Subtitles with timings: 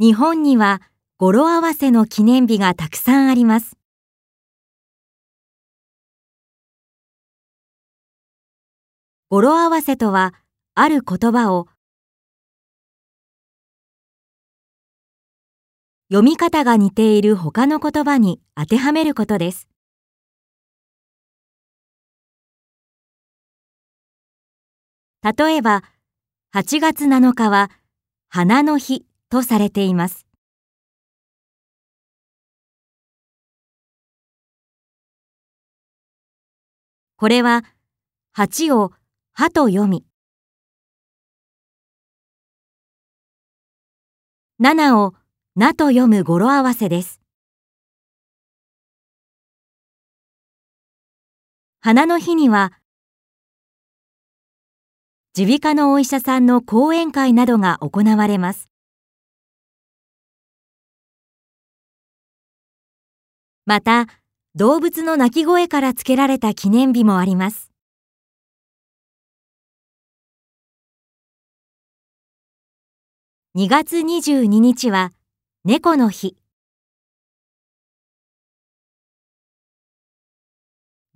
[0.00, 0.80] 日本には
[1.16, 3.76] 語呂合わせの記念日がたくさんあります。
[9.28, 10.34] 語呂合わせとは、
[10.76, 11.66] ある言葉を
[16.08, 19.66] 読み方が似ている他の言葉に当てはめることです。
[25.24, 25.82] 例えば、
[26.54, 27.72] 8月7日は
[28.28, 30.26] 花の日とされています。
[37.16, 37.64] これは、
[38.36, 38.92] 8を
[39.32, 40.04] 歯と読み、
[44.60, 45.14] 7を
[45.56, 47.20] なと読む語呂合わせです。
[51.80, 52.72] 花の日には、
[55.36, 58.68] 耳鼻科のお医者さんの講演会などが行われます。
[63.68, 64.06] また、
[64.54, 67.70] 動物の鳴き声から付けられた記念日もあります。
[73.56, 75.12] 2月22日は
[75.66, 76.38] 猫の日。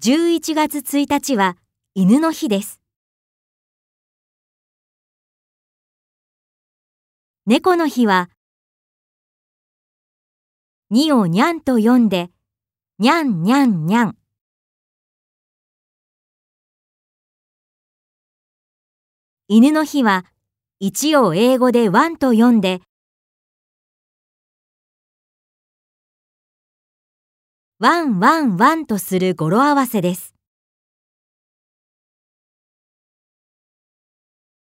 [0.02, 1.56] 11月1日は
[1.94, 2.82] 犬の日です。
[7.46, 8.28] 猫の日は、
[10.92, 12.28] 2をにゃんと読んで、
[13.02, 14.16] にゃんにゃんにゃん。
[19.48, 20.24] 犬の日は、
[20.78, 22.80] 一を英語でワンと読んで、
[27.80, 30.31] ワンワンワンとする語呂合わせです。